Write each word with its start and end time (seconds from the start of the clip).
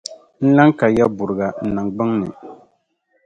n 0.43 0.45
lan 0.55 0.69
ka 0.79 0.85
yaburiga 0.97 1.47
n 1.63 1.65
niŋgbuŋ 1.75 2.09
ni. 2.19 2.29